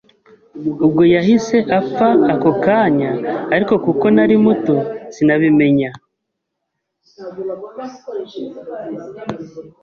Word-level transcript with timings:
ubwo 0.85 1.01
yahise 1.15 1.57
apfa 1.79 2.07
ako 2.33 2.51
kanya 2.63 3.11
ariko 3.53 3.73
kuko 3.85 4.05
nari 4.15 4.35
muto 4.43 4.75
sinabimenya 5.13 5.91